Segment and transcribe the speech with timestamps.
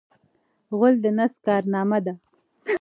[0.77, 2.13] غول د نس کارنامه ده.